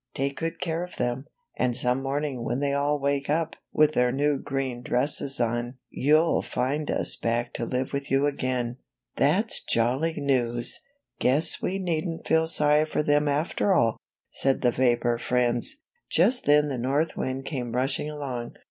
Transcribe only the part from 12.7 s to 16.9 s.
for them after all," said the vapor friends. Just then the